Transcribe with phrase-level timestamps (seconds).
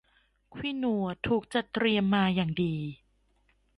[0.53, 2.75] ควินัวถูกจัดเตรียมมาอย่างดี